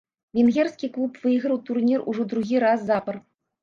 Венгерскі 0.37 0.89
клуб 0.95 1.21
выйграў 1.27 1.61
турнір 1.71 1.99
ужо 2.15 2.29
другі 2.35 2.67
раз 2.69 2.79
запар. 2.93 3.27